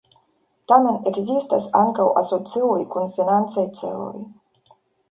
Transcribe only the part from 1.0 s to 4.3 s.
ekzistas ankaŭ asocioj kun financaj celoj.